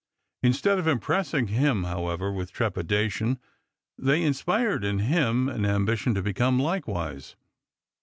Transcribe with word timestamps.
Instead 0.41 0.79
of 0.79 0.87
impressing 0.87 1.49
him, 1.49 1.83
however, 1.83 2.31
with 2.33 2.51
trepidation, 2.51 3.37
they 3.99 4.23
inspired 4.23 4.83
in 4.83 4.97
him 4.97 5.47
an 5.47 5.63
ambition 5.63 6.15
to 6.15 6.23
become 6.23 6.59
likewise. 6.59 7.35